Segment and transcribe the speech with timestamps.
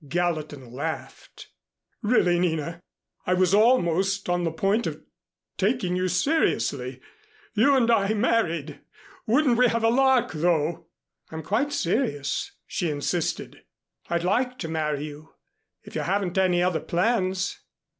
[0.09, 1.49] Gallatin laughed.
[2.01, 2.81] "Really, Nina,
[3.27, 5.03] I was almost on the point of
[5.59, 6.99] taking you seriously.
[7.53, 8.79] You and I married!
[9.27, 10.87] Wouldn't we have a lark, though?"
[11.29, 13.61] "I'm quite serious," she insisted.
[14.09, 15.35] "I'd like to marry you,
[15.83, 17.59] if you haven't any other plans."